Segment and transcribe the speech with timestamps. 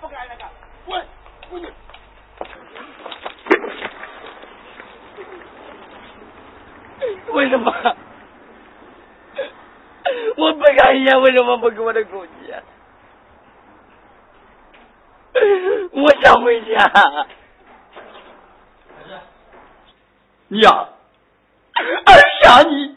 [0.00, 0.44] 不干那个，
[0.86, 1.06] 滚，
[1.50, 1.62] 滚！
[7.32, 7.72] 为什么？
[10.36, 12.62] 我不干烟，为什么不给我的工钱？
[15.92, 16.90] 我想回家。
[20.48, 20.72] 娘，
[22.06, 22.12] 儿
[22.42, 22.96] 想你，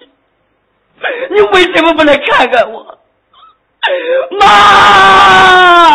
[1.29, 2.97] 你为什么不来看看我？
[4.39, 5.90] 妈！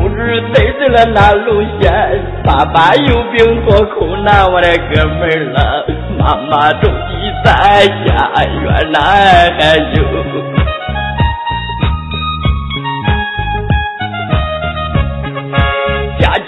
[0.00, 0.40] 不知。
[0.52, 1.92] 得罪了哪路线，
[2.44, 5.86] 爸爸有病多苦难，我的哥们儿了，
[6.18, 10.69] 妈妈种地在家，园来还有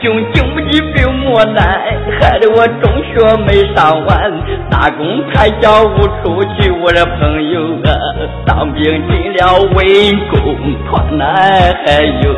[0.02, 1.80] 穷经不起病磨难，
[2.20, 4.32] 害得我中学没上完，
[4.68, 7.94] 打工开销无处去，我的朋友啊，
[8.44, 9.76] 当兵进了文
[10.28, 11.06] 工团，
[11.86, 12.34] 还有。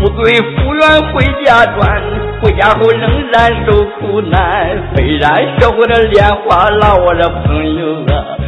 [0.00, 2.00] 部队复员回家转，
[2.40, 4.78] 回家后仍然受苦难。
[4.94, 8.38] 虽然学会了莲花老，我的朋友啊，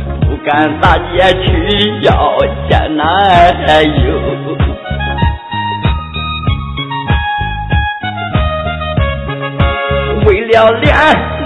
[0.43, 2.37] 不敢大街去要
[2.69, 3.05] 钱呐。
[3.65, 4.19] 还有，
[10.27, 10.97] 为了脸，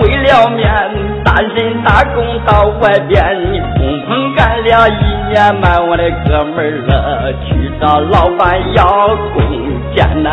[0.00, 0.64] 为了面，
[1.22, 3.22] 单身打工到外边。
[4.08, 9.38] 碰干了一年半，我的哥们儿了，去找老板要工
[9.94, 10.30] 钱呐，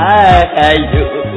[0.56, 1.33] 还有，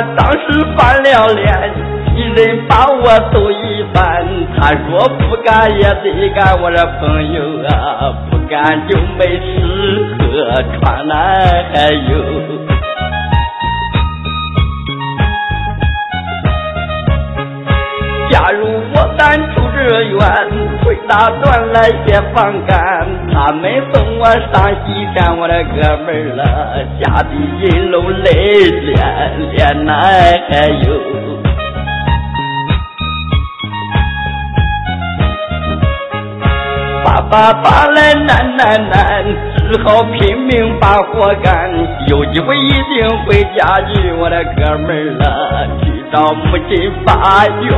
[0.00, 1.70] 当时翻了脸，
[2.16, 4.24] 一人把我揍一番，
[4.56, 11.14] 他说不干也得干，我的朋友啊，不干就没吃喝穿呐，
[11.74, 12.12] 还有。
[18.30, 20.18] 假如我敢出这院，
[21.08, 23.06] 打断了些房杆。
[23.32, 26.42] 他们送我上西山，我的哥们儿了，
[27.00, 27.30] 家的
[27.60, 28.96] 人流泪连
[29.52, 29.92] 连呐，
[30.50, 30.86] 还有
[37.04, 39.24] 爸爸爸来难难难，
[39.56, 41.70] 只好拼命把活干。
[42.08, 45.66] 有机会一定回家去，我的哥们儿了。
[45.82, 47.70] 去找母亲发冤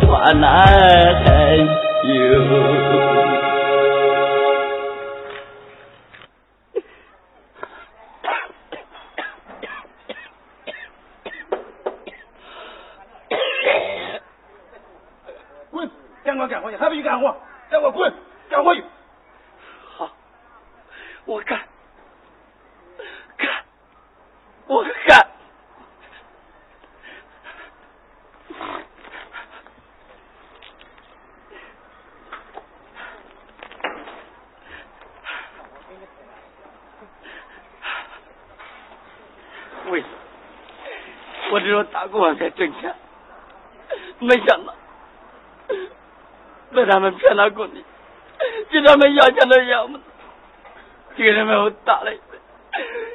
[0.00, 0.40] 断
[1.24, 1.58] 还
[2.04, 2.42] 有，
[15.70, 15.88] 滚！
[16.24, 17.36] 赶快干活去，还不去干活？
[17.70, 18.12] 赶快滚！
[18.50, 18.82] 干活去！
[19.96, 20.10] 好，
[21.24, 21.60] 我干，
[23.36, 23.64] 干，
[24.66, 25.28] 我干。
[39.90, 40.02] 为
[41.50, 42.94] 我只有打工才挣钱，
[44.20, 44.72] 没想到
[46.70, 47.84] 被他们骗到工地，
[48.70, 50.04] 给他们要钱都要不到，
[51.16, 52.40] 精神被我打了一顿，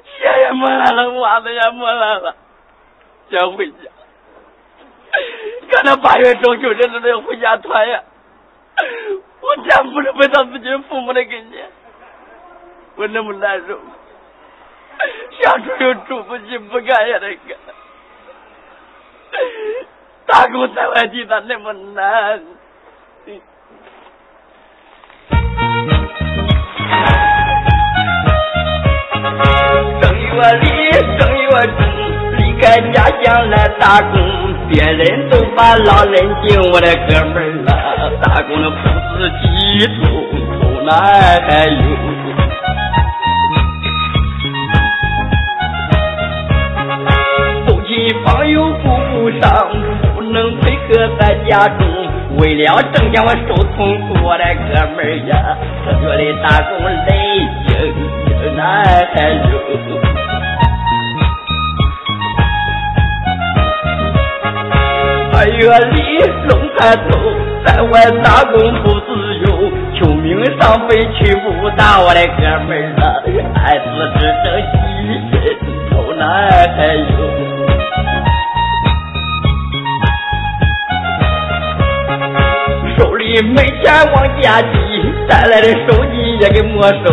[0.04, 2.36] 鞋也磨烂了，袜子也磨烂了，
[3.32, 3.78] 想回家。
[5.72, 8.04] 看到八月中秋节都要回家团圆，
[9.40, 11.72] 我真不能回到自己父母的跟前，
[12.98, 13.80] 我那么难受。
[15.40, 17.58] 想住又住不起，不干也得干。
[20.48, 22.40] 打工在外地咋那么难？
[30.00, 30.66] 正月里，
[31.20, 31.84] 正月中，
[32.38, 34.18] 离开家乡来打工，
[34.70, 37.70] 别人都把老人敬，我的哥们儿了，
[38.22, 38.78] 打工的不
[39.18, 40.00] 自己偷
[40.62, 41.98] 偷来还有。
[48.24, 49.68] 方又顾不上，
[50.90, 51.88] 哥在家中。
[52.38, 57.10] 为了挣钱，我受痛苦，我的哥们儿呀，这月里打工累
[57.66, 57.70] 精
[58.28, 59.52] 精难还有。
[65.34, 65.60] 二月
[65.92, 65.98] 里
[66.48, 67.10] 龙抬头，
[67.66, 67.94] 在外
[68.24, 69.08] 打工不自
[69.46, 69.48] 由，
[69.96, 73.04] 求命上飞去不到，我的哥们儿啊，
[73.56, 73.86] 爱子
[74.20, 74.46] 只剩
[74.84, 75.36] 一身
[75.90, 76.22] 头难
[76.76, 76.78] 还
[83.54, 84.76] 没钱往家寄，
[85.28, 87.06] 带来的手机也给没收。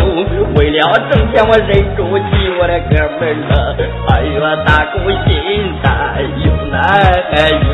[0.55, 0.77] 为了
[1.09, 3.53] 挣钱，我忍住气，我的哥们儿了。
[4.09, 4.35] 哎呦，
[4.65, 4.95] 打工
[5.25, 5.29] 心
[5.83, 5.85] 态
[6.43, 6.75] 有难
[7.51, 7.67] 有。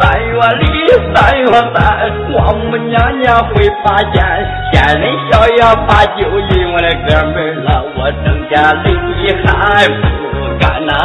[0.00, 0.64] 三月里，
[1.14, 1.76] 三月三，
[2.32, 2.36] 我
[2.70, 4.16] 母娘娘会发现，
[4.72, 8.52] 仙人笑也把酒饮，我的哥们儿了，我挣钱
[8.84, 8.86] 厉
[9.44, 9.46] 害
[9.88, 9.92] 不
[10.60, 10.96] 干难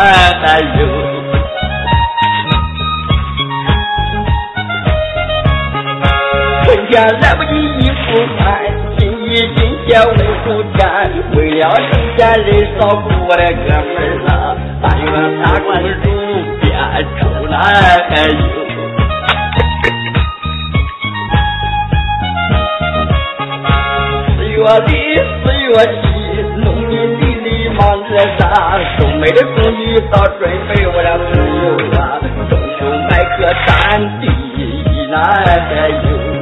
[6.88, 7.95] 天来不及衣服
[8.38, 8.44] 穿，
[8.97, 9.56] 心一心
[9.88, 10.12] 血为
[10.44, 10.45] 苦
[10.77, 12.47] 干，为了挣钱人
[12.77, 14.30] 少苦，我的哥们儿了，
[14.81, 16.01] 但愿打工如
[16.59, 16.63] 变
[17.19, 17.53] 愁难
[18.35, 18.41] 有。
[24.35, 24.57] 四月
[24.88, 24.91] 里，
[25.44, 25.71] 四月
[26.01, 26.03] 七，
[26.57, 28.41] 农民地里忙着啥？
[28.97, 31.31] 收麦的工具早准备，我的朋
[31.63, 31.63] 友
[32.00, 32.01] 啊，
[32.50, 33.35] 中秋麦克
[33.65, 35.15] 占地一难
[36.06, 36.32] 有。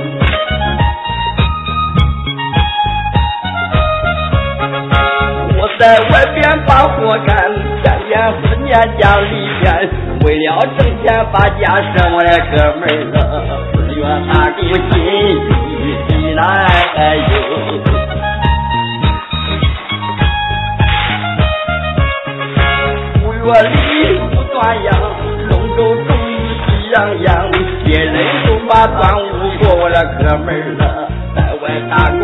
[5.81, 7.36] 在外边把活干，
[7.81, 8.69] 天天思念
[9.00, 9.89] 家里边，
[10.24, 13.18] 为了挣钱把家生，我的哥们儿了，
[13.74, 14.62] 四月打工
[14.92, 14.94] 心
[16.07, 16.39] 里难
[17.18, 17.33] 有。
[23.24, 23.74] 五月里
[24.36, 24.88] 不断阳，
[25.50, 26.31] 龙舟终于
[26.68, 27.50] 喜洋洋，
[27.84, 29.25] 别人都把端午
[29.60, 32.20] 过，我的哥们儿了，在外打工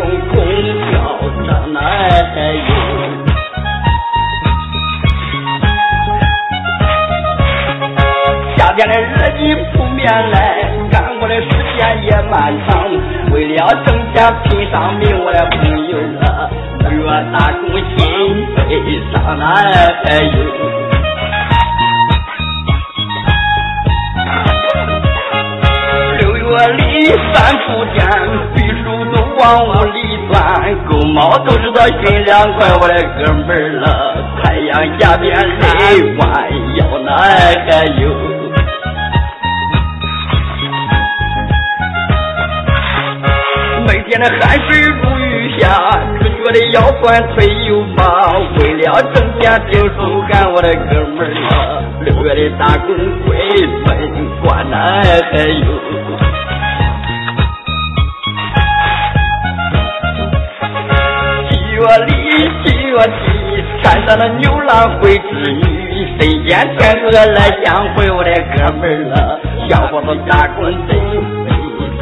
[14.42, 16.50] 拼上命，我的朋友啊，
[16.90, 16.96] 越
[17.32, 17.96] 打工心
[18.56, 18.60] 悲
[19.12, 19.44] 伤难
[20.24, 20.36] 有。
[26.18, 26.82] 六月里
[27.32, 27.96] 三伏天，
[28.54, 28.84] 避暑
[29.14, 29.96] 都往屋里
[30.30, 30.36] 钻，
[30.86, 33.86] 狗猫都知道心凉快，我的哥们儿了，
[34.42, 35.64] 太阳下边累
[36.18, 36.24] 弯
[36.76, 37.08] 腰难
[38.00, 38.27] 有。
[44.20, 45.68] 那汗水如雨下，
[46.20, 48.36] 只觉得腰酸腿又麻。
[48.58, 51.54] 为了挣钱顶手干，我的哥们儿啊，
[52.00, 52.88] 六月的打工
[53.24, 53.86] 鬼门
[54.42, 55.66] 关难还有。
[61.48, 62.10] 七月里，
[62.64, 65.62] 七月七，山上的牛郎会织女，
[66.18, 69.38] 身兼天鹅来相会，我的哥们儿啊，
[69.68, 71.46] 小伙子打工真费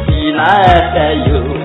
[0.07, 0.47] 心难
[0.93, 1.56] 还有。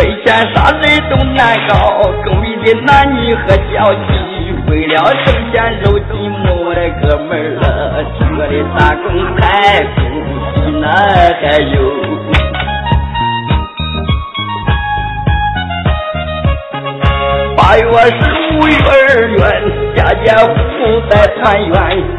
[0.00, 4.08] 没钱啥人都难搞，更比的男女和交际。
[4.66, 4.94] 为了
[5.26, 7.62] 挣钱肉寂寞，我的哥们儿了，
[8.32, 9.04] 我的打工
[9.36, 10.00] 太苦
[10.54, 10.88] 心难
[11.42, 11.74] 还有。
[17.58, 18.18] 八月十
[18.56, 19.38] 五月儿圆，
[19.94, 20.80] 家家户户
[21.10, 21.76] 在团圆，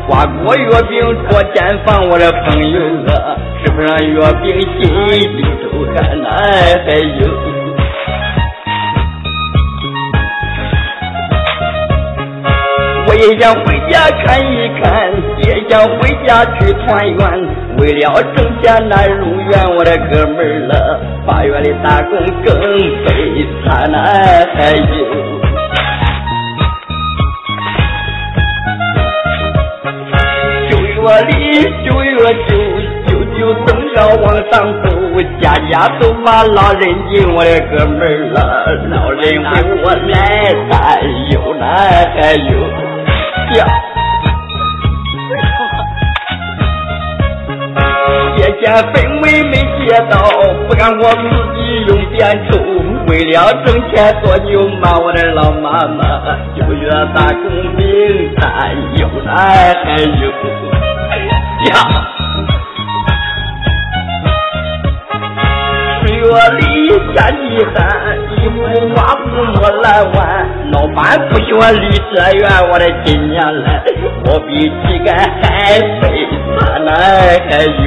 [0.07, 0.93] 瓜果月饼
[1.27, 2.77] 桌间放，我的朋友
[3.11, 4.45] 啊，吃不上月饼
[4.79, 4.81] 心
[5.35, 6.29] 里头还难
[6.85, 7.50] 还有。
[13.21, 15.13] 也想回家看一看，
[15.43, 17.19] 也想回家去团圆。
[17.77, 22.59] 为了挣钱难如愿，我的哥们儿了，八月里打工更
[23.05, 23.91] 悲惨
[24.55, 24.81] 还有。
[30.67, 31.31] 九月里，
[31.85, 32.09] 九月
[32.47, 32.57] 九，
[33.05, 34.89] 九九灯要往上走，
[35.39, 39.43] 家家都把老人敬，我的哥们儿了，老人为
[39.83, 41.69] 我来担忧难
[42.15, 42.90] 还有。
[43.57, 43.65] 呀！
[48.37, 48.61] 借钱
[48.93, 49.79] 分文没借
[50.09, 50.13] 到，
[50.67, 51.21] 不敢我自
[51.55, 52.51] 己用点抽。
[53.07, 53.33] 为了
[53.65, 54.49] 挣钱做牛
[54.81, 55.99] 马，我的老妈妈
[56.55, 57.43] 九月打工
[57.75, 58.41] 兵担
[58.97, 60.05] 忧难还有
[61.69, 61.71] 呀！
[66.07, 66.09] 月
[66.57, 66.59] 里
[67.13, 67.15] 天
[67.49, 67.75] 气寒，
[68.37, 68.53] 衣服
[68.95, 70.15] 袜布莫烂完。
[70.71, 73.83] 老板不喜欢离这远，我的亲娘来，
[74.25, 75.11] 我比乞丐
[75.41, 76.25] 还悲
[76.57, 76.95] 惨难
[77.49, 77.51] 还
[77.83, 77.85] 有。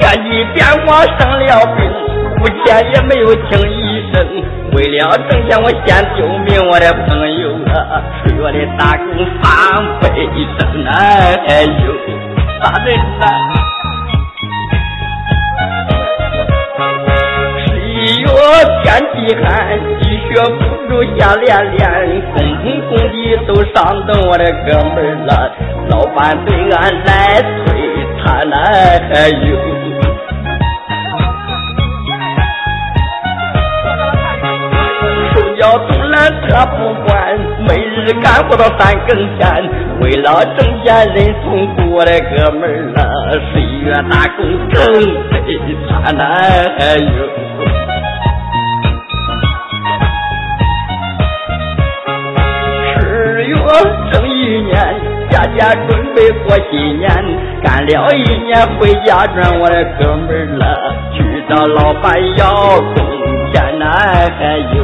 [0.00, 1.78] 天气变化生了病，
[2.38, 4.26] 目前也没有请医生。
[4.72, 9.06] 为了挣钱，我先救命，我的朋友啊，水月的打工
[9.40, 10.04] 放悲
[10.58, 10.92] 声难
[11.46, 11.94] 还有，
[12.60, 13.65] 咋的呢？
[18.34, 18.38] 月
[18.82, 21.80] 天地寒，积雪不住下连连，
[22.32, 23.74] 工棚工地都上
[24.06, 25.30] 等我的哥们儿了，
[25.88, 27.46] 老板对俺来催
[28.22, 29.56] 他来哟。
[35.58, 43.00] 要东南他不管，每日干活到三更天，为了挣钱人痛苦，我的哥们儿了，
[43.52, 44.74] 岁月打工更
[45.30, 46.22] 悲惨呐
[46.98, 47.75] 哟。
[55.56, 57.08] 家准备过新年，
[57.62, 60.64] 干了一年回家转，我的哥们儿了，
[61.12, 62.96] 去找老板要工
[63.52, 63.84] 钱呐
[64.74, 64.76] 哟。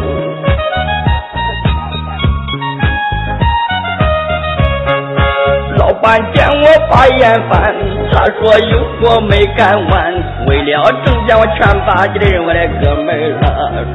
[6.34, 7.74] 见我把眼翻，
[8.12, 10.12] 他说有活没干完，
[10.46, 13.46] 为了挣钱我全把你的人我的哥们儿了，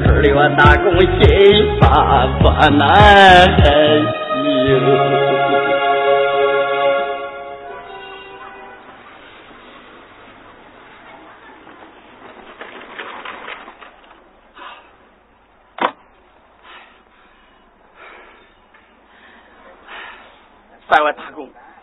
[0.02, 2.86] 日里我打工心发酸呐，
[4.46, 4.72] 哟。
[5.24, 5.27] 在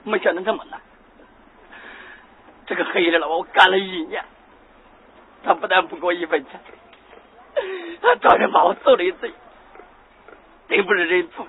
[0.04, 0.80] 没想到这么难，
[2.66, 4.22] 这个黑的了，我干了一年，
[5.42, 6.60] 他不但不给我一分钱，
[8.02, 9.32] 他照样把我揍了一顿，
[10.68, 11.48] 真不是人畜。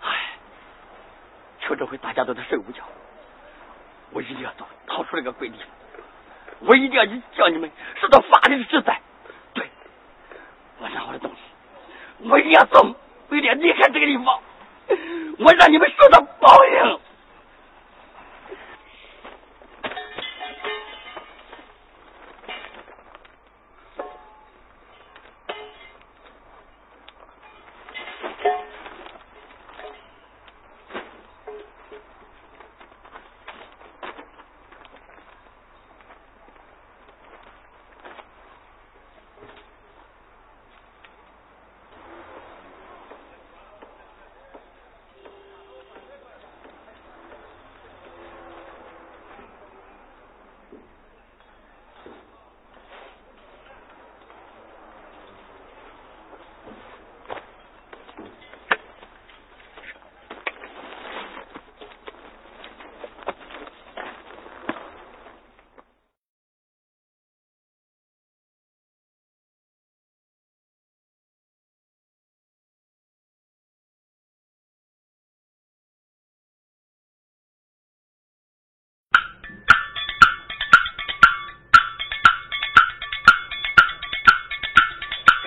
[0.00, 0.08] 唉，
[1.60, 2.84] 求这回大家都在睡午觉，
[4.12, 5.66] 我一定要走，逃出那个鬼地方，
[6.60, 7.68] 我一定要去叫你们
[8.00, 9.00] 受到法律的制裁。
[9.52, 9.68] 对，
[10.78, 12.94] 我拿我的东西，我一定要走，
[13.28, 14.40] 我一定要离开这个地方。
[15.38, 17.09] 我让你们受到报应。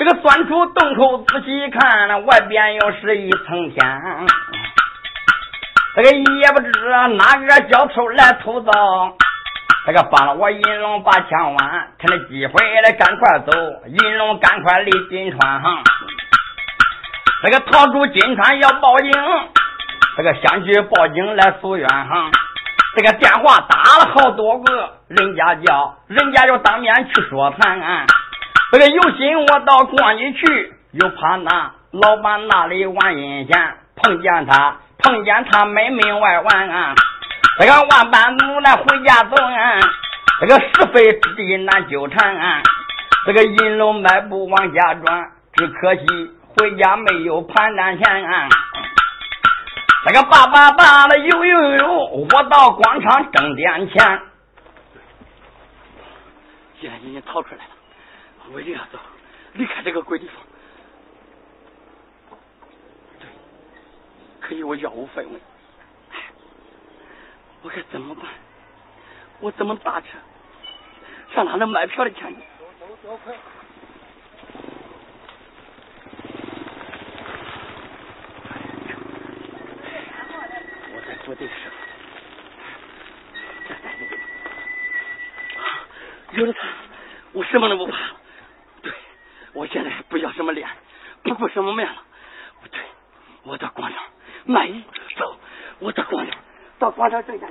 [0.03, 4.01] 这个钻出洞口仔细看，那外边又是一层天。
[5.95, 8.71] 这个也不知哪个小偷来偷盗，
[9.85, 13.51] 这个帮了我银龙把枪弯，趁着机会来赶快走，
[13.87, 15.83] 银龙赶快离金川哈。
[17.43, 19.09] 这个逃出金川要报警，
[20.17, 21.87] 这个先去报警来诉冤。
[21.87, 22.29] 哈，
[22.97, 28.05] 这个电话打了好多个，人家叫人家要当面去说谈。
[28.73, 36.95] 这个有心我到关里去，又怕那老板那里玩阴险，碰见他，碰见他门门外玩啊！
[37.59, 39.79] 这个万般无奈回家走啊！
[40.41, 42.63] 这个是非之地难纠缠啊！
[43.27, 46.05] 这个银龙迈步往家转，只可惜
[46.57, 48.49] 回家没有盘缠钱啊！
[50.07, 54.19] 这个爸爸爸的呦呦呦，我到广场挣点钱。
[56.81, 57.72] 既然已经逃出来了。
[58.51, 58.99] 我一定要走，
[59.53, 60.35] 离开这个鬼地方。
[63.19, 63.27] 对，
[64.41, 65.41] 可以我腰无分文，
[67.61, 68.25] 我该怎么办？
[69.39, 70.07] 我怎么打车？
[71.33, 72.39] 上哪能买票的钱呢？
[80.91, 81.71] 我在做这个事。
[86.33, 86.67] 有了他，
[87.31, 87.97] 我什么都不怕。
[89.53, 90.67] 我现在不要什么脸，
[91.23, 92.03] 不顾什么面了。
[92.61, 92.79] 我对，
[93.43, 94.03] 我到广场
[94.45, 94.83] 满意，
[95.17, 95.37] 走，
[95.79, 96.39] 我到广场，
[96.79, 97.49] 到广场挣钱。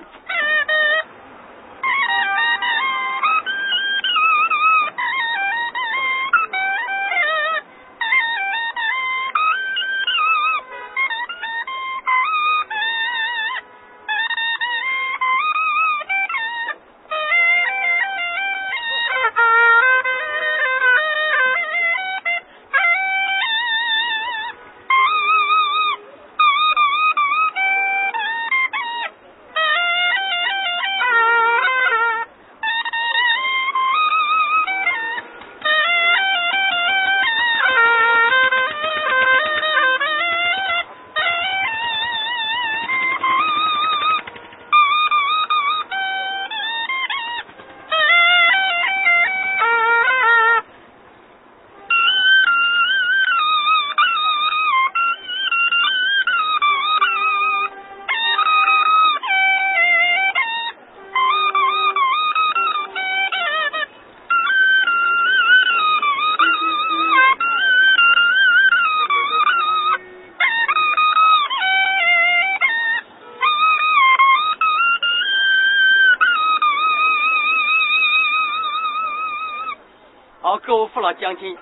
[80.73, 81.55] 各位父老乡亲，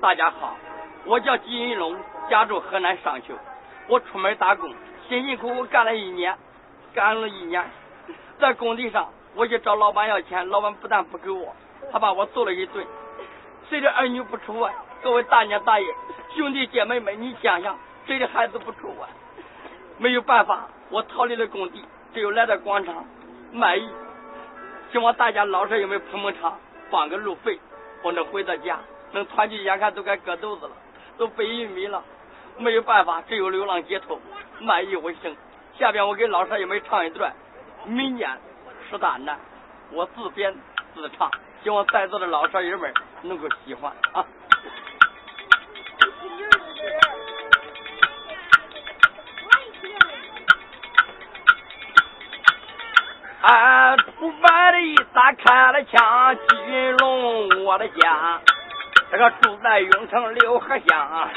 [0.00, 0.54] 大家好，
[1.04, 1.96] 我叫金云龙，
[2.30, 3.34] 家住河南商丘。
[3.88, 4.72] 我出门打工，
[5.08, 6.38] 辛辛苦苦干了一年，
[6.94, 7.68] 干了一年，
[8.38, 11.52] 在工地上，我去找老板要钱，老板不但不给我，
[11.92, 12.86] 还把我揍了一顿。
[13.68, 14.72] 谁的儿女不出外？
[15.02, 15.86] 各位大娘大爷、
[16.36, 17.76] 兄弟姐妹们，你想想，
[18.06, 19.08] 谁的孩子不出外？
[19.98, 23.04] 没有办法，我逃离了工地，只有来到广场
[23.50, 23.88] 卖艺。
[24.92, 26.56] 希望大家老少爷们捧捧场，
[26.92, 27.58] 帮个路费。
[28.02, 28.78] 我能回到家，
[29.12, 30.72] 能团聚，眼看都该割肚子了，
[31.16, 32.02] 都背玉米了，
[32.58, 34.20] 没有办法，只有流浪街头，
[34.60, 35.34] 卖艺为生。
[35.78, 37.32] 下边我给老少爷们唱一段
[37.88, 38.28] 《民间
[38.90, 39.36] 十大难》，
[39.92, 40.54] 我自编
[40.94, 41.30] 自唱，
[41.62, 42.92] 希望在座的老少爷们
[43.22, 44.26] 能够喜欢啊。
[53.42, 53.96] 啊！
[53.96, 58.40] 土白的一打开了枪，金龙我的家，
[59.10, 61.28] 这个住在永城六合乡，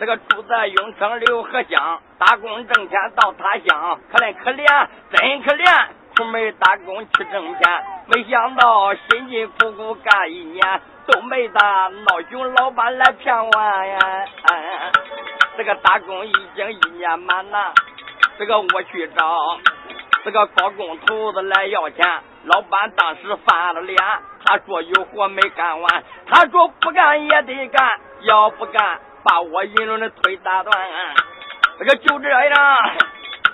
[0.00, 13.98] 这个住在永城六合乡，打工挣钱到他乡，可怜可怜真可怜，出门打工去挣钱，没想到辛辛苦苦干一年都没打，闹熊老板来骗我呀！
[15.58, 17.74] 这个打工已经一年满了，
[18.38, 19.58] 这个我去找。
[20.24, 22.06] 这个高工头子来要钱，
[22.44, 23.98] 老板当时翻了脸，
[24.44, 30.74] 他说有活没干完，他说不干也得干，要不干把我引龙的腿打断。
[31.78, 32.78] 这个就这样，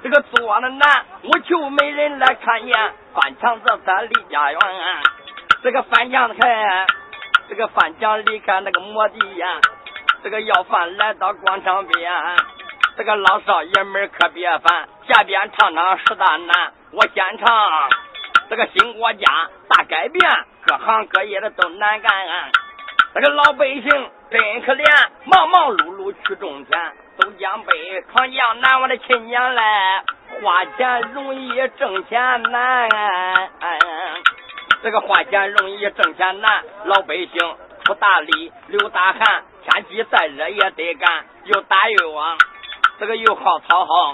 [0.03, 4.61] 这个做的难，我求没人来看见，翻墙这才离家园。
[5.63, 6.87] 这个翻墙开，
[7.49, 9.61] 这个翻墙离开那个摩地呀，
[10.23, 12.13] 这个要饭来到广场边。
[13.01, 17.49] 这个老少爷们可别烦，下边唱唱十大难，我先唱。
[18.51, 19.25] 这个新国家
[19.71, 20.31] 大改变，
[20.67, 22.13] 各行各业的都难干。
[23.15, 23.85] 这个老百姓
[24.31, 29.63] 真可怜，忙忙碌碌去种田，都江北闯江南，我的亲娘嘞，
[30.43, 32.87] 花钱容易挣钱难。
[34.83, 42.37] 这个花钱容易挣钱难，老百姓出大力流大汗，天气再热也得干，又打又往。
[43.01, 44.13] 这个又好草好，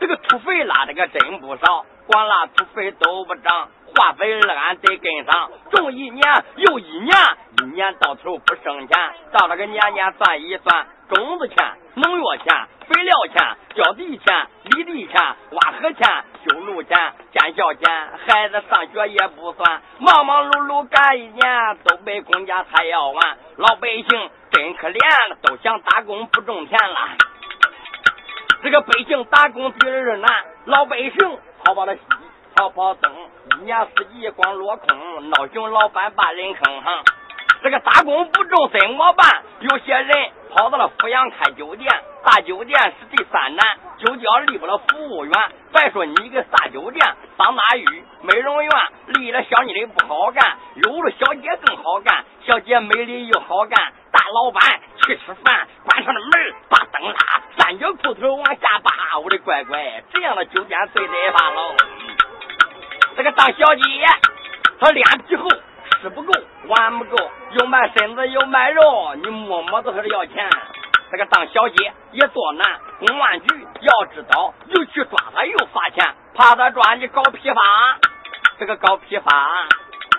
[0.00, 7.16] 这个土肥拉的个真不少，光拉土肥都不涨，化肥俺得跟上，种一年又一年，
[7.62, 11.56] 一年到头不剩钱，到了个年年算一算，种子钱、
[11.94, 16.98] 农药钱、肥料钱、浇地钱、犁地钱、挖河钱、修路钱、
[17.30, 25.00] 建校钱，孩子上学也不算，忙忙碌碌干一年，都被公家才要完，老百姓真可怜，
[25.42, 26.96] 都想打工不种田了。
[28.66, 30.28] 这个百姓打工第二难，
[30.64, 31.12] 老百姓
[31.62, 32.00] 跑跑的西，
[32.56, 33.08] 跑跑东，
[33.60, 37.00] 一年四季光落空，闹熊老板把人坑哈。
[37.62, 39.44] 这个打工不中怎么办？
[39.60, 41.88] 有些人跑到了阜阳开酒店，
[42.24, 43.64] 大酒店是第三难，
[43.98, 45.32] 酒窖立不了服务员。
[45.72, 47.06] 别说你一个大酒店，
[47.38, 48.70] 桑拿浴、美容院
[49.14, 53.92] 立了小妮的不好干，有了小姐更好干，小姐美丽又好干。
[54.16, 57.18] 大老板去吃饭，关上了门，把灯拉，
[57.58, 61.74] 三角裤头往下扒，我的乖乖，这样的酒店最得怕喽。
[63.14, 63.82] 这个当小姐，
[64.80, 65.46] 她脸皮厚，
[66.00, 66.32] 吃不够，
[66.66, 70.48] 玩不够，又卖身子又卖肉，你摸摸都是要钱。
[71.10, 77.98] 这个当小姐也多难，公安局要知道，又去抓他又罚钱，怕他抓你搞批发，
[78.58, 79.68] 这个搞批发，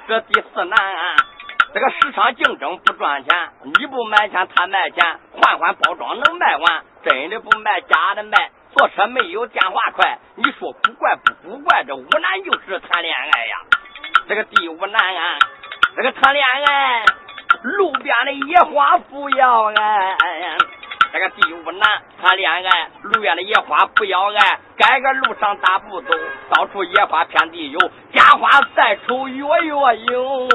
[0.08, 0.78] 这第四难。
[1.78, 8.50] 这个市场竞争不赚钱，你不卖钱他卖钱，换换包装能卖完，真的不卖假的卖。
[8.76, 11.84] 坐车没有电话快，你说古怪不古怪？
[11.84, 13.56] 这五难就是谈恋爱呀。
[14.28, 15.38] 这个第五难啊，
[15.96, 17.06] 这个谈恋爱，
[17.62, 20.18] 路边的野花不要爱。
[21.14, 24.60] 这个第五难谈恋爱，路边的野花不要爱。
[24.78, 26.10] 改个路上大步走，
[26.50, 27.80] 到处野花遍地有，
[28.14, 29.74] 家花再丑月月
[30.08, 30.48] 有。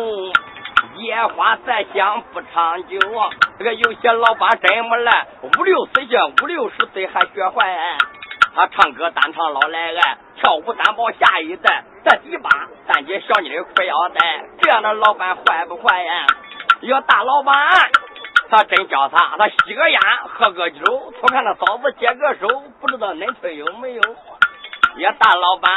[0.97, 7.77] 野花再香不长久啊，这个有些老板真不赖，五六十岁五六十岁还学坏。
[8.55, 12.51] 他唱歌单唱老来爱，跳舞单抱下一代，在迪吧
[12.87, 16.27] 单接小妮的裤腰带，这样的老板坏不坏呀？
[16.83, 17.55] 要大老板，
[18.51, 22.47] 他真叫他，他吸个烟，喝个酒，偷看他嫂子接个手，
[22.81, 24.03] 不知道恁村有没有？
[24.97, 25.73] 要大老板。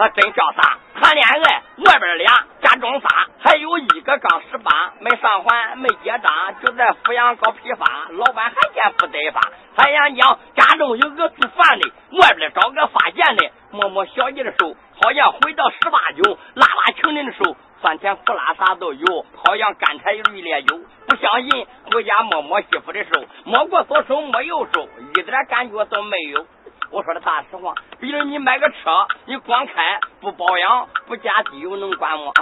[0.00, 0.78] 他真叫洒？
[0.98, 2.32] 谈恋爱，外边俩，
[2.62, 3.08] 家中仨，
[3.38, 8.08] 还有一个刚十八，没上环，没结账，就在阜阳搞批发。
[8.12, 9.42] 老板还嫌不得发，
[9.76, 20.78] 还想讲家中有个做饭的，外边找个发件的，摸摸小姨的手，好像回到十八九，拉拉情人的手，酸甜苦辣啥都有，好像干柴绿烈酒。
[21.06, 26.46] 不相信，回家摸摸媳妇的手，摸过左手摸右手，一点感觉都没有。
[26.90, 28.76] 我说的大实话，比如你买个车，
[29.26, 32.32] 你光开不保养不加机油能管吗？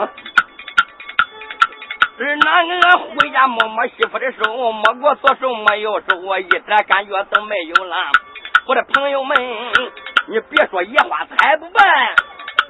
[2.17, 7.97] 是那个回家摸摸媳妇的手，摸过左手摸右手，我一点感觉都没有了。
[8.67, 9.37] 我的朋友们，
[10.27, 12.15] 你别说野花采不败，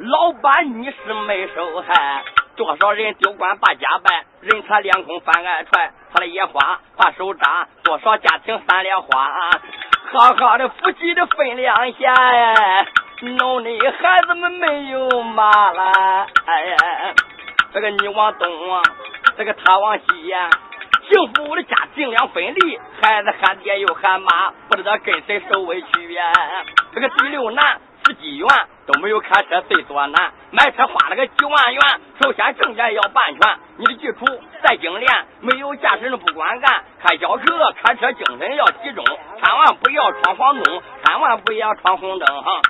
[0.00, 2.24] 老板你是没收还。
[2.56, 9.50] 多少人丢官把家败，人财两空翻爱揣，他的野花把手扎，多少家庭三连花。
[10.10, 12.54] 好好的夫妻的分两下呀，
[13.20, 16.26] 弄得孩子们没有妈了。
[16.46, 16.76] 哎呀，
[17.74, 18.82] 这个你往东啊。
[19.36, 20.48] 这个他往西呀，
[21.10, 26.32] 幸福的家尽量分离，孩子喊爹又喊妈，不知道跟谁受委屈呀。
[26.94, 28.48] 这个第六难，司机员
[28.86, 31.82] 都没有开车最多难，买车花了个几万元，
[32.22, 34.24] 首先证件要办全，你的基础
[34.62, 36.84] 再精炼，没有驾驶证不管干。
[37.02, 37.44] 开小车
[37.82, 42.62] 开车精神要集中，千万不要闯黄灯，千万不要闯红灯哈。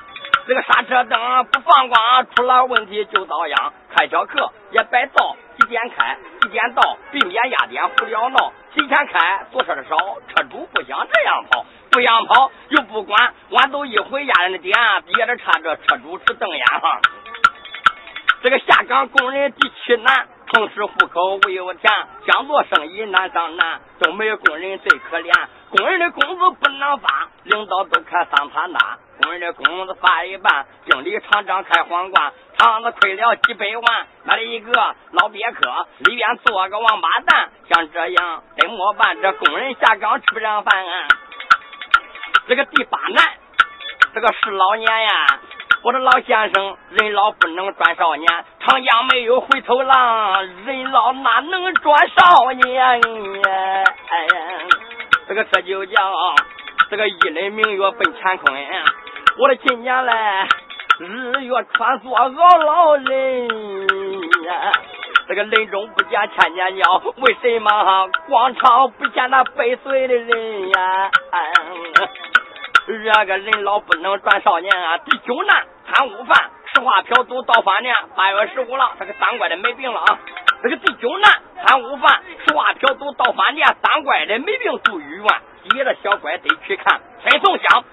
[0.48, 3.72] 这个刹车灯不放光，出了问题就遭殃。
[3.94, 5.37] 开小客也别造。
[5.59, 8.53] 几点开，几点到，避免压点胡聊闹。
[8.75, 9.97] 提前开，坐车的少，
[10.29, 14.75] 车主不想这样跑，不想跑又不管，俺都一回压人的点，
[15.07, 17.01] 憋着差这车主是瞪眼哈。
[18.40, 21.92] 这个下岗工人第七难，城市户口未有田，
[22.27, 25.33] 想做生意难上难，东北工人最可怜，
[25.70, 28.78] 工人的工资不能发，领导都看桑塔纳，
[29.22, 32.33] 工人的工资发一半，经理厂长开皇冠。
[32.59, 34.72] 厂子亏了几百万，买了一个
[35.12, 37.50] 老别克，里边坐个王八蛋。
[37.68, 39.20] 像这样怎么办？
[39.20, 41.09] 这工人下岗吃不上饭啊。
[42.48, 43.24] 这个第八难，
[44.14, 45.11] 这个是老年呀。
[45.85, 48.26] 我的老先生，人老不能转少年，
[48.59, 52.83] 长江没有回头浪，人老哪能转少年？
[52.83, 54.66] 哎呀，
[55.28, 55.94] 这个这就叫
[56.88, 58.66] 这个一人明月奔乾坤。
[59.38, 60.12] 我的今年嘞。
[61.00, 64.72] 日月穿梭熬老人呀，
[65.28, 71.10] 这个人中不见千年鸟，为什么广场不见那百岁的人呀？
[72.84, 72.94] 这
[73.26, 74.98] 个人老不能转少年啊！
[74.98, 77.94] 第九难贪污犯，吃花嫖赌到饭店。
[78.16, 80.18] 八月十五了，这个当官的没病了啊！
[80.62, 81.33] 那个第九难
[81.64, 85.25] 贪污犯，耍嫖赌到饭店，当官的没病住医院。
[85.71, 87.85] 别的小官得去看，村从乡，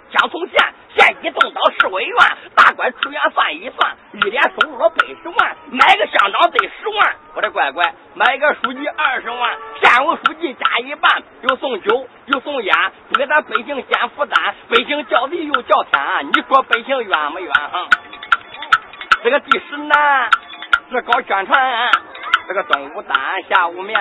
[22.67, 23.15] 中午单
[23.49, 23.99] 下午面。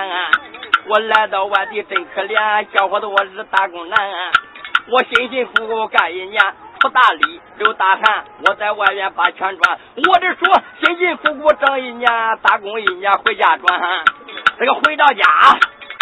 [0.87, 3.99] 我来到外地真可怜，小伙子我是打工男，
[4.89, 6.41] 我辛辛苦苦干一年，
[6.81, 9.79] 出大力流大汗，我在外面把钱赚。
[9.97, 12.11] 我这说辛辛苦苦挣一年，
[12.43, 13.81] 打工一年回家赚。
[14.59, 15.25] 这个回到家，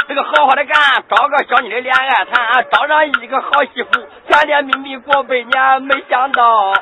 [0.09, 3.90] 这个好好的干，找个小妮的恋爱谈，找上一个好媳妇，
[4.27, 6.75] 甜甜蜜蜜过百年，没想到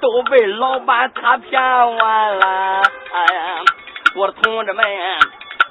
[0.00, 2.82] 都被老板他骗完了。
[3.12, 3.64] 哎呀，
[4.14, 4.84] 我的同志们。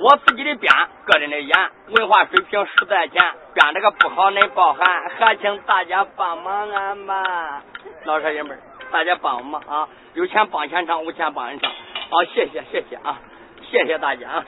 [0.01, 0.73] 我自己的编，
[1.05, 3.21] 个人的演，文化水平实在浅，
[3.53, 7.61] 编这个不好恁包涵，还请大家帮忙俺吧，
[8.05, 8.57] 老少爷们
[8.93, 9.89] 大家帮忙啊！
[10.13, 11.69] 有钱帮钱唱，无钱帮人唱，
[12.09, 13.19] 好，谢谢谢谢啊，
[13.69, 14.45] 谢谢大家啊，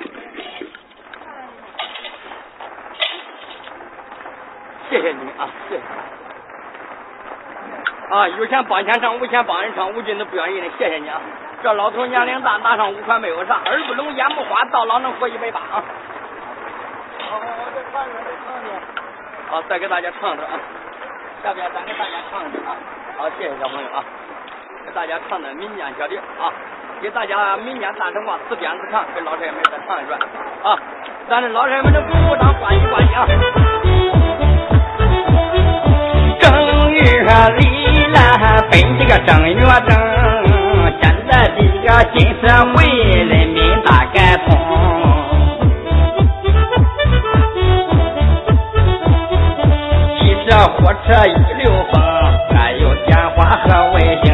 [4.89, 5.82] 谢谢你们啊，谢谢
[8.12, 11.15] 啊，有钱帮钱唱，无钱帮人唱，无尽的不愿意的，谢谢你啊。
[11.63, 15.82] 这老头年龄大，拿上五块没有啥，耳不聋眼不花，到老能活一百八啊！
[17.30, 17.41] 好，我
[17.74, 18.67] 再唱一段，再唱一
[19.50, 20.60] 好，再给大家唱一段啊！
[21.41, 22.76] 下边咱给大家唱一段啊！
[23.17, 24.04] 好，谢谢小朋友啊！
[24.86, 26.52] 给大家唱的民间小调啊！
[27.02, 30.19] 给大家民间大神话自编自唱，给老少爷们再唱一段
[30.63, 30.78] 啊！
[31.30, 33.26] 咱这老少爷们的鼓鼓掌，欢喜欢喜啊！
[36.41, 37.00] 正月
[37.58, 39.56] 里来奔这个正月
[39.88, 39.89] 正。
[41.02, 42.41] 现在的这个新社
[42.74, 42.86] 会，
[43.24, 44.47] 人民大改通。
[50.19, 51.30] 汽车、火车一
[51.62, 52.02] 流风，
[52.54, 54.26] 还有电话和卫星，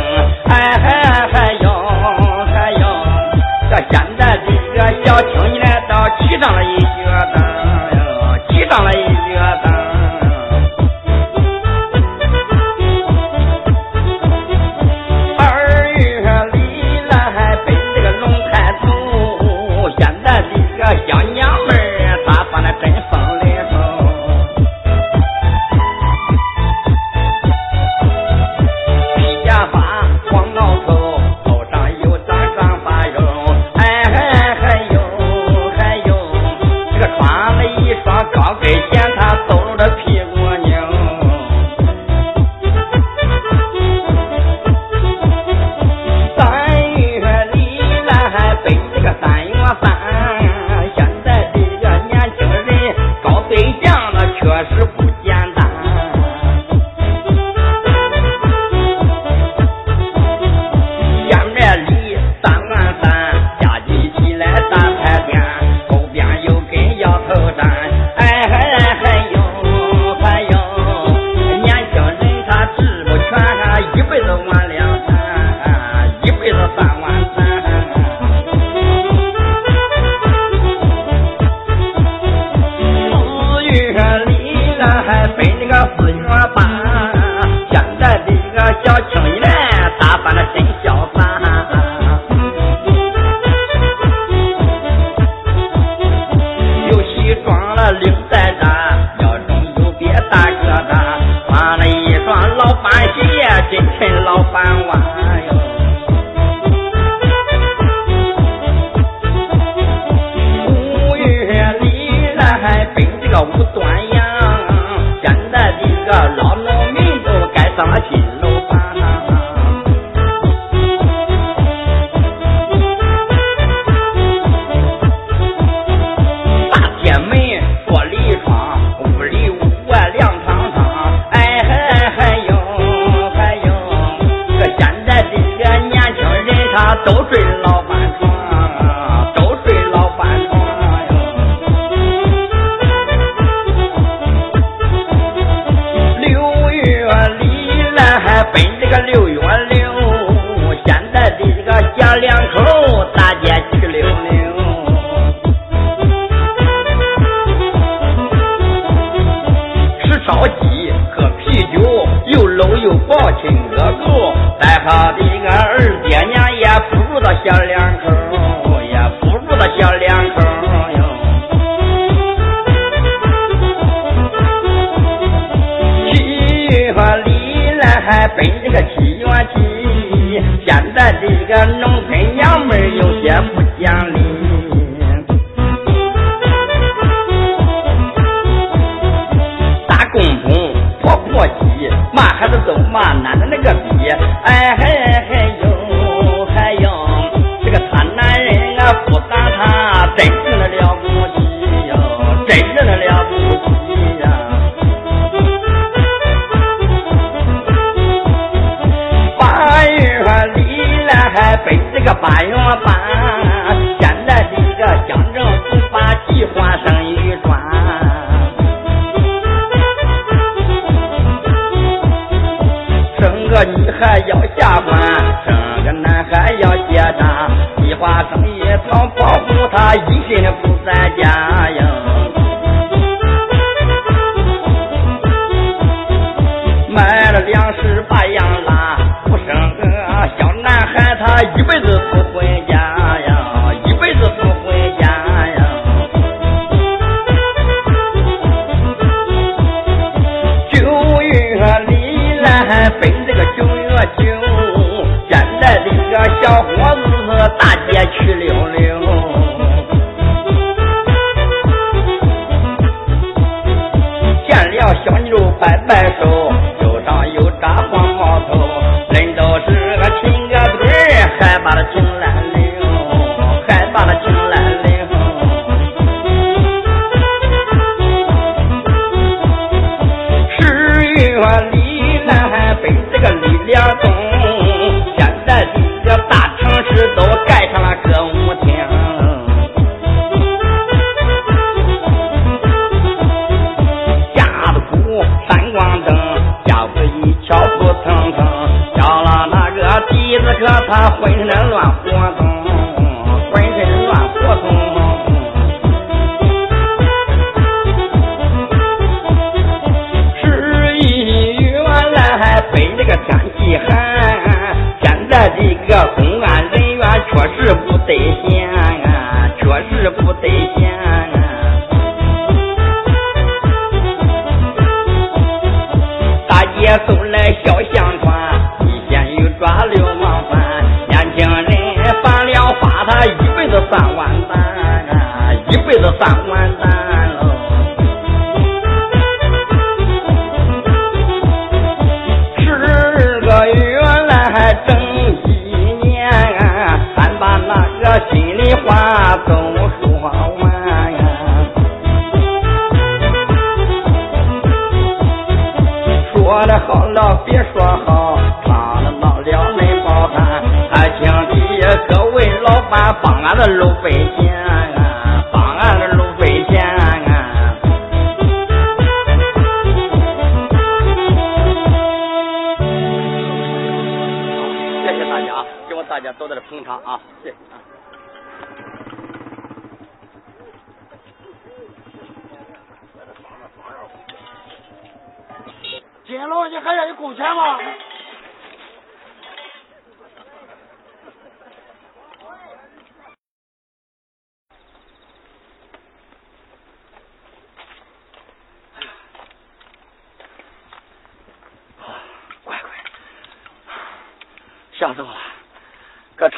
[0.48, 0.86] 还还
[1.32, 1.66] 还有
[2.54, 2.82] 还有，
[3.70, 6.80] 这现在这个小青年都骑上了一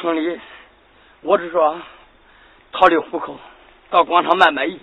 [0.00, 0.40] 城里，
[1.20, 1.78] 我是说
[2.72, 3.38] 逃离虎口，
[3.90, 4.80] 到广场卖卖艺，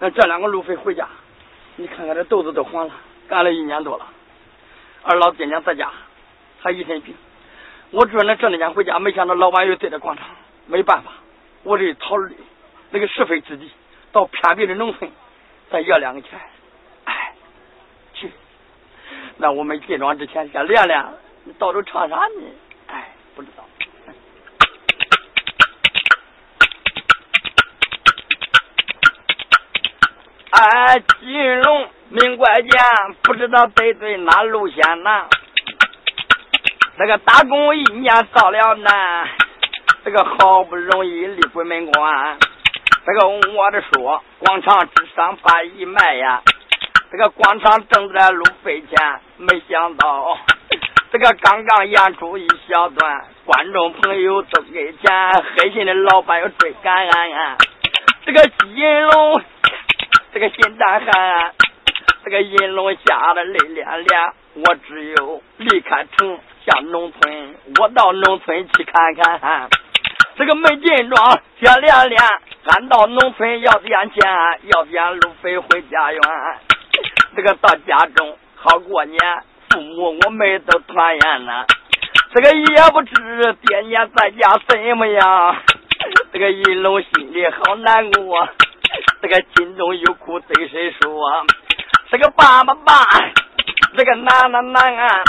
[0.00, 1.06] 那这两个路费回家，
[1.76, 2.94] 你看看这豆子都黄了，
[3.28, 4.04] 干了一年多了。
[5.04, 5.92] 二老爹娘在家，
[6.60, 7.14] 还一身病。
[7.92, 10.26] 我准能挣点钱回家，没想到老板又对着广场，
[10.66, 11.12] 没办法，
[11.62, 12.34] 我得逃离
[12.90, 13.70] 那个是非之地，
[14.10, 15.08] 到偏僻的农村
[15.70, 16.40] 再要两个钱。
[17.04, 17.34] 哎，
[18.14, 18.32] 去，
[19.36, 21.06] 那我们进庄之前先练练，
[21.44, 22.42] 你到时候唱啥呢？
[22.88, 23.62] 哎，不知道。
[30.50, 32.70] 哎，金龙命怪贱，
[33.22, 35.26] 不知道得罪哪路线呐？
[36.98, 39.28] 这个打工一年遭了难，
[40.04, 42.36] 这个好不容易立鬼门关，
[43.06, 46.42] 这个我的说广场之上把一卖呀，
[47.12, 50.36] 这个广场正在路费钱，没想到
[51.12, 57.56] 这个刚刚演出一小段，观众朋友都给钱，黑心的老板又追赶俺，
[58.26, 58.42] 这个
[58.74, 59.40] 金龙。
[60.32, 61.52] 这个心胆寒，
[62.24, 69.68] 这个银龙吓得泪涟涟，我只有离开城下农村，我到农村去看看。
[70.36, 72.22] 这个没进庄接连连，
[72.66, 74.22] 俺到农村要点钱，
[74.72, 76.20] 要点路费回家园。
[77.34, 79.18] 这个到家中好过年，
[79.68, 81.64] 父母我们都团圆呐。
[82.32, 85.56] 这个也不知爹娘在家怎么样，
[86.32, 88.48] 这个银龙心里好难过。
[89.22, 91.10] 这个心中有苦对谁说？
[92.10, 93.04] 这个爸爸爸，
[93.96, 95.22] 这个男男男啊，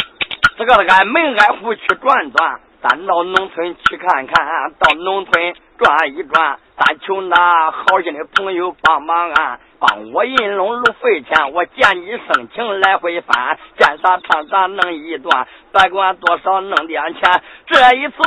[0.58, 18.18] 这个挨门挨户去转转，咱到农村去看看，到农村转一转，咱求那好心的朋友帮忙啊，帮我银龙路费钱，我见你生情来回翻，见啥唱啥弄一段，别管多少弄点钱，这一次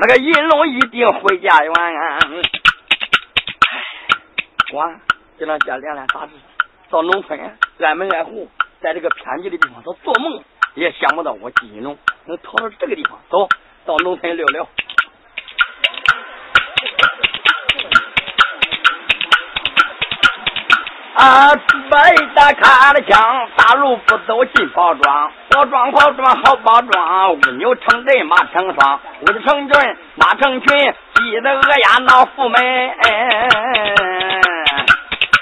[0.00, 1.72] 那个银龙一定回家园。
[4.72, 4.84] 我
[5.38, 6.32] 就让家练练啥子，
[6.90, 7.40] 到农村
[7.80, 8.48] 挨门挨户，
[8.80, 10.44] 在这个偏僻的地方，他做梦
[10.74, 13.18] 也想不到我金龙能逃到这个地方。
[13.28, 13.48] 走
[13.84, 14.68] 到农村溜溜。
[21.14, 21.54] 啊，
[21.90, 32.60] 白大开了枪，大路不走进包装，好装好装好包装，五牛成对马成双，五牛成群马成群，鸡的鹅鸭闹福门。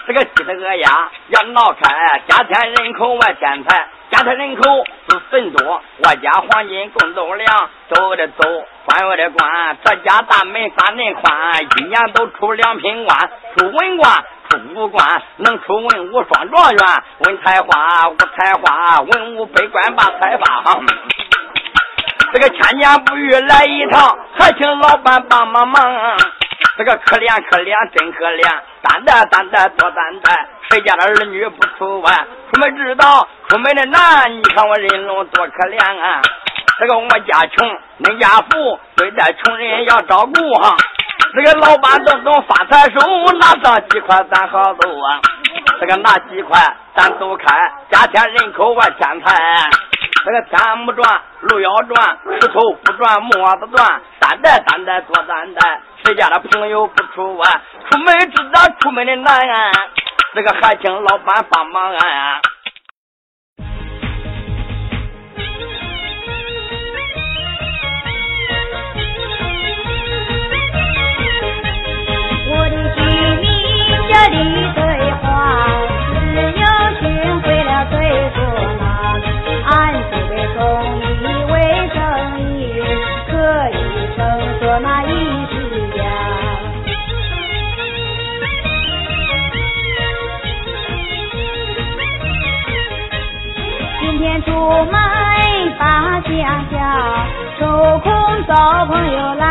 [0.08, 4.62] 这个鸡的鹅鸭要闹开，家添人口外添财，家添人口
[5.06, 13.18] 是分多，我家黄金共斗粮，走的走，关我的关，这家大门大恁宽，一年都出两品官，
[13.56, 14.10] 出文官。
[14.48, 16.80] 出武官能出文武双状元，
[17.18, 20.80] 文才华武才华，文武百官把财发。
[22.32, 26.16] 这个千年不遇来一趟，还请老板帮帮忙。
[26.78, 32.12] 这个可怜可怜真可怜，担待担待多担待，谁家的儿女不出外？
[32.52, 36.22] 出门知道出门的难，你看我人龙多可怜啊！
[36.78, 37.68] 这个我家穷，
[38.00, 40.76] 恁家富，对待穷人要照顾哈。
[41.34, 43.00] 这个老板动动发财手，
[43.38, 45.20] 拿上几块咱好走啊！
[45.80, 46.60] 这个拿几块
[46.94, 47.46] 咱走开，
[47.90, 49.36] 家添人口万千财。
[50.24, 55.80] 这个天不转路要转，石头不转磨子转，担待担待多担待。
[56.04, 57.48] 谁家的朋友不出外，
[57.90, 59.40] 出门知道出门的难。
[60.34, 62.40] 这个还请老板帮忙啊！
[84.80, 85.06] 那一
[85.46, 85.54] 只
[85.96, 86.06] 羊。
[94.00, 94.50] 今天出
[94.84, 94.92] 门
[95.78, 96.28] 把家
[96.70, 96.76] 乡，
[97.58, 98.12] 抽空
[98.46, 98.54] 找
[98.86, 99.47] 朋友来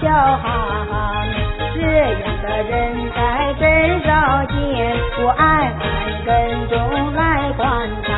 [0.00, 1.24] 笑哈哈。
[1.74, 4.54] 这样的人才真少见，
[5.24, 5.42] 我暗
[5.78, 8.10] 暗跟踪来观察。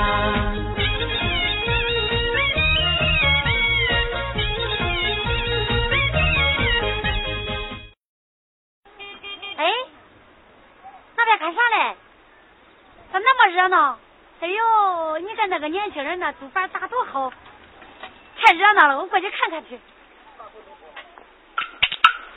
[9.56, 9.64] 哎，
[11.16, 11.96] 那边干啥嘞？
[13.12, 13.98] 咋那么热闹？
[14.40, 17.32] 哎呦，你看那个年轻人那竹板打多好，
[18.36, 19.78] 太热闹了，我过去看看去。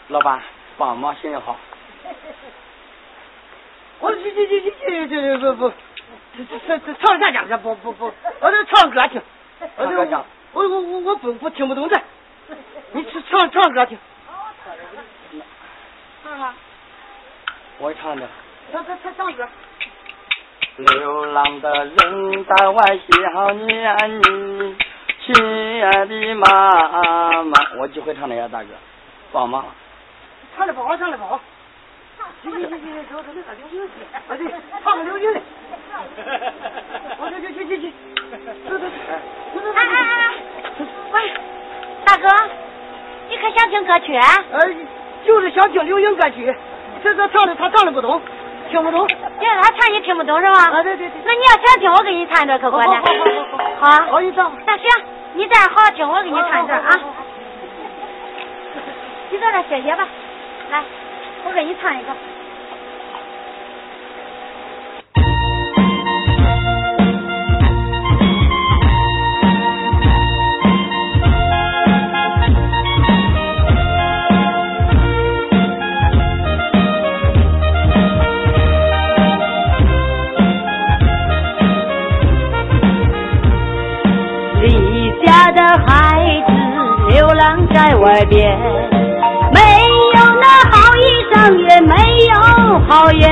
[0.09, 0.41] 老板，
[0.77, 1.57] 帮忙行行好。
[3.99, 4.71] 去去去去
[5.07, 5.73] 去去不不，
[6.37, 8.05] 这这唱啥家不不不，
[8.39, 9.21] 我这唱歌听。
[9.75, 10.23] 唱歌听。
[10.53, 11.99] 我我我我不不听不懂这，
[12.93, 13.97] 你唱唱歌听。
[16.23, 16.53] 唱啥？
[17.79, 18.27] 我唱的。
[18.71, 19.47] 唱唱唱唱歌。
[20.77, 24.77] 流浪的人在外想念你，
[25.25, 27.51] 亲爱的妈妈。
[27.79, 28.69] 我就会唱那个大歌，
[29.31, 29.65] 帮忙。
[30.57, 31.39] 唱的不好，唱的不好。
[32.41, 34.41] 行行行行行，走走那个流行去，啊对，
[34.83, 35.39] 唱个流行的。
[37.19, 37.93] 我去去去去去，
[38.67, 38.89] 走走走。
[39.75, 40.33] 哎哎哎，
[41.13, 41.31] 喂，
[42.05, 42.27] 大哥，
[43.29, 44.15] 你可想听歌曲？
[44.17, 44.67] 呃，
[45.25, 46.55] 就是想听流行歌曲，
[47.03, 48.19] 这这唱的他唱的不懂。
[48.69, 49.07] 听不懂，
[49.39, 50.59] 因为他唱你听不懂是吧？
[50.71, 51.21] 啊对对对。
[51.23, 52.95] 那你要想听，我给你唱一段可管的。
[52.95, 53.11] 好好
[53.79, 54.11] 好好。
[54.13, 54.51] 好，你唱。
[54.65, 54.85] 那行，
[55.33, 56.99] 你在这好好听，我给你唱一段啊。
[59.29, 60.07] 你在这歇歇吧，
[60.69, 60.83] 来，
[61.45, 62.13] 我给你唱一个。
[87.73, 88.96] 在外边，没有那好
[91.55, 91.95] 也没
[92.29, 92.33] 有
[92.87, 93.31] 好言，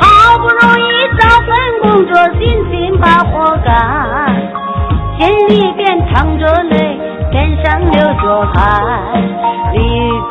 [0.00, 0.88] 好不容易
[1.18, 1.48] 找份
[1.80, 2.40] 工作，辛
[2.70, 4.36] 勤把活干，
[5.18, 6.98] 心里边淌着泪，
[7.30, 8.82] 脸上流着汗，
[9.72, 9.78] 离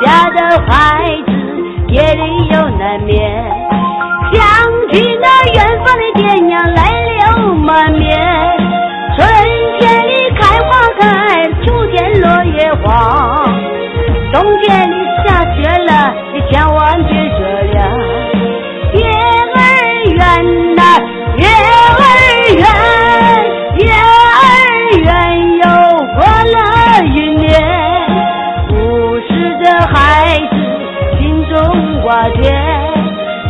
[0.03, 1.31] 家的孩子
[1.87, 2.21] 夜里
[2.51, 3.17] 又难眠，
[4.33, 4.41] 想
[4.91, 6.81] 起那远方的爹娘，泪
[7.17, 8.07] 流满面。
[9.15, 9.27] 春
[9.79, 10.69] 天里开花
[10.99, 11.05] 开，
[11.65, 12.87] 秋天落叶黄，
[14.31, 14.93] 冬天里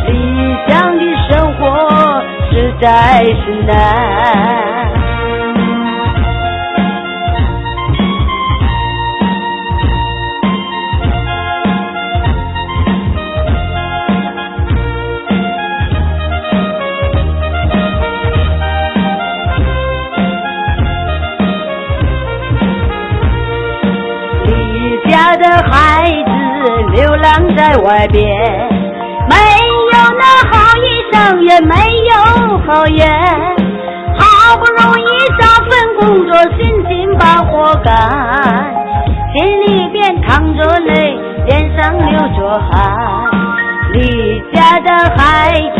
[0.06, 4.67] 理想的生活实在是难。
[27.20, 28.24] 在外边，
[29.28, 29.34] 没
[29.92, 31.74] 有那好衣裳，也没
[32.06, 32.14] 有
[32.64, 33.10] 好烟，
[34.16, 35.02] 好不容易
[35.38, 36.58] 找份工作，辛
[36.88, 38.72] 辛把活干，
[39.34, 42.94] 心里边淌着泪，脸上流着汗，
[43.92, 45.78] 离家的孩子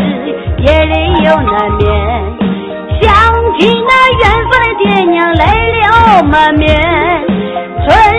[0.57, 1.87] 夜里又难眠，
[3.01, 3.09] 想
[3.57, 6.67] 起那远方的爹娘，泪流满面，
[7.87, 8.18] 春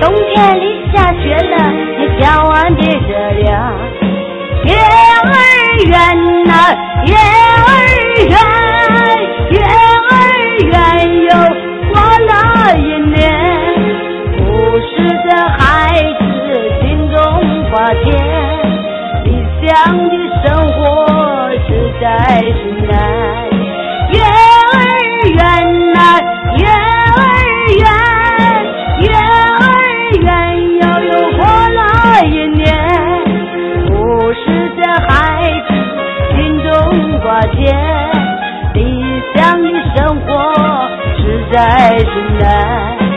[0.00, 1.54] 冬天里下雪了，
[1.98, 3.08] 你千万别着
[3.42, 3.46] 凉。
[4.64, 5.26] 月儿
[5.86, 5.94] 圆
[6.44, 6.50] 呐，
[7.06, 7.68] 月儿
[8.26, 8.34] 圆，
[9.50, 10.12] 月儿
[10.66, 10.74] 圆
[11.22, 11.30] 又
[11.92, 11.94] 过
[12.26, 12.30] 了
[12.76, 12.80] 一
[13.10, 13.16] 年。
[14.36, 14.46] 不
[14.80, 14.86] 是
[15.24, 15.58] 这孩
[16.18, 16.20] 子
[16.80, 17.16] 心中
[17.70, 18.04] 挂牵，
[19.24, 19.26] 理
[19.62, 19.66] 想
[20.08, 20.12] 的
[20.44, 20.78] 生活
[21.66, 21.68] 实
[22.00, 22.06] 在
[22.42, 22.58] 是
[22.90, 22.96] 难。
[41.58, 43.07] 在是难。